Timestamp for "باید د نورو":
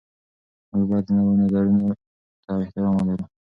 0.89-1.31